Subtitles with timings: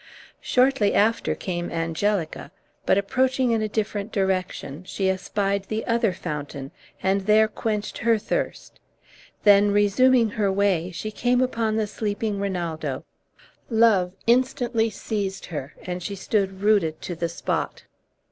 [0.41, 2.49] Shortly after came Angelica,
[2.87, 6.71] but, approaching in a different direction, she espied the other fountain,
[7.03, 8.79] and there quenched her thirst.
[9.43, 13.05] Then resuming her way, she came upon the sleeping Rinaldo.
[13.69, 17.83] Love instantly seized her, and she stood rooted to the spot.